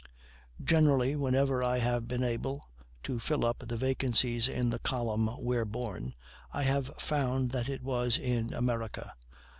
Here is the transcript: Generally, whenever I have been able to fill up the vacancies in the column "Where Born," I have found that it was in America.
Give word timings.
Generally, 0.63 1.15
whenever 1.17 1.63
I 1.63 1.77
have 1.77 2.07
been 2.07 2.23
able 2.23 2.67
to 3.03 3.19
fill 3.19 3.45
up 3.45 3.59
the 3.59 3.77
vacancies 3.77 4.47
in 4.47 4.71
the 4.71 4.79
column 4.79 5.27
"Where 5.27 5.63
Born," 5.63 6.15
I 6.51 6.63
have 6.63 6.91
found 6.97 7.51
that 7.51 7.69
it 7.69 7.83
was 7.83 8.17
in 8.17 8.51
America. 8.51 9.13